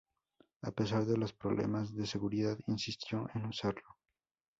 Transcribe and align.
A 0.63 0.71
pesar 0.71 1.05
de 1.05 1.15
los 1.15 1.31
problemas 1.31 1.93
de 1.93 2.07
seguridad, 2.07 2.57
insistió 2.65 3.29
en 3.35 3.45
usarlo. 3.45 3.97